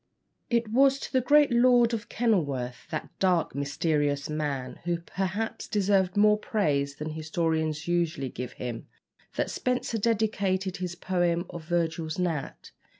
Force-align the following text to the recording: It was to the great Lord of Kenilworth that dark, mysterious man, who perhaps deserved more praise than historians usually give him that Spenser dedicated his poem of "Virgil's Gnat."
It 0.49 0.67
was 0.69 0.97
to 0.97 1.13
the 1.13 1.21
great 1.21 1.51
Lord 1.51 1.93
of 1.93 2.09
Kenilworth 2.09 2.87
that 2.89 3.11
dark, 3.19 3.53
mysterious 3.53 4.31
man, 4.31 4.79
who 4.85 4.97
perhaps 5.01 5.67
deserved 5.67 6.17
more 6.17 6.39
praise 6.39 6.95
than 6.95 7.11
historians 7.11 7.87
usually 7.87 8.29
give 8.29 8.53
him 8.53 8.87
that 9.35 9.51
Spenser 9.51 9.99
dedicated 9.99 10.77
his 10.77 10.95
poem 10.95 11.45
of 11.51 11.65
"Virgil's 11.65 12.17
Gnat." 12.17 12.71